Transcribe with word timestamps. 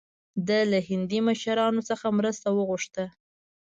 ده 0.47 0.59
له 0.71 0.79
هندي 0.89 1.19
مشرانو 1.29 1.81
څخه 1.89 2.05
مرسته 2.17 2.47
وغوښته. 2.51 3.05